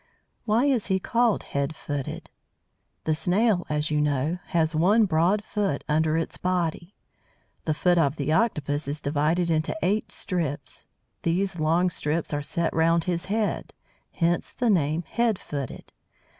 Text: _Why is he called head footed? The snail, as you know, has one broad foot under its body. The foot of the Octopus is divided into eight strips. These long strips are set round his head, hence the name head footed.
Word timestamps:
_Why 0.45 0.65
is 0.65 0.87
he 0.87 0.99
called 0.99 1.43
head 1.43 1.75
footed? 1.75 2.31
The 3.03 3.13
snail, 3.13 3.67
as 3.69 3.91
you 3.91 4.01
know, 4.01 4.39
has 4.47 4.73
one 4.73 5.05
broad 5.05 5.43
foot 5.43 5.83
under 5.87 6.17
its 6.17 6.39
body. 6.39 6.95
The 7.65 7.75
foot 7.75 7.99
of 7.99 8.15
the 8.15 8.31
Octopus 8.33 8.87
is 8.87 8.99
divided 8.99 9.51
into 9.51 9.77
eight 9.83 10.11
strips. 10.11 10.87
These 11.21 11.59
long 11.59 11.91
strips 11.91 12.33
are 12.33 12.41
set 12.41 12.73
round 12.73 13.03
his 13.03 13.25
head, 13.25 13.75
hence 14.13 14.51
the 14.51 14.71
name 14.71 15.03
head 15.03 15.37
footed. 15.37 15.91